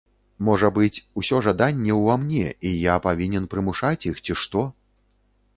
[0.45, 4.69] Можа быць, усё жаданне ў ва мне, і я павінен прымушаць іх ці што?